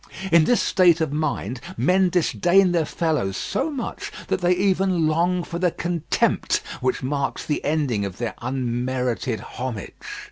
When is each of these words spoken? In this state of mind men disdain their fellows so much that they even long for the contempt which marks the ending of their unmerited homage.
In 0.31 0.45
this 0.45 0.63
state 0.63 0.99
of 0.99 1.13
mind 1.13 1.61
men 1.77 2.09
disdain 2.09 2.71
their 2.71 2.87
fellows 2.87 3.37
so 3.37 3.69
much 3.69 4.11
that 4.29 4.41
they 4.41 4.53
even 4.53 5.07
long 5.07 5.43
for 5.43 5.59
the 5.59 5.69
contempt 5.69 6.63
which 6.79 7.03
marks 7.03 7.45
the 7.45 7.63
ending 7.63 8.03
of 8.03 8.17
their 8.17 8.33
unmerited 8.41 9.41
homage. 9.41 9.93